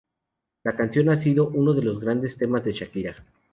La 0.63 0.75
canción 0.75 1.09
ha 1.09 1.15
sido 1.15 1.49
uno 1.49 1.73
de 1.75 1.83
los 1.83 1.99
grandes 1.99 2.35
temas 2.35 2.63
de 2.65 2.71
Shakira. 2.71 3.17